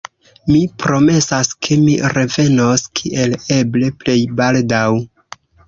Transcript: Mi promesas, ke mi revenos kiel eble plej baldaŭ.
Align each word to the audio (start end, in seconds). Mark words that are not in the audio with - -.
Mi 0.51 0.61
promesas, 0.83 1.51
ke 1.67 1.77
mi 1.83 1.93
revenos 2.15 2.87
kiel 3.03 3.39
eble 3.59 3.93
plej 4.03 4.19
baldaŭ. 4.43 4.85